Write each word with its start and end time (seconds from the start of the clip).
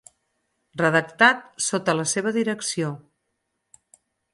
Redactat 0.81 1.45
sota 1.67 1.97
la 2.01 2.09
seva 2.15 2.35
direcció. 2.41 2.95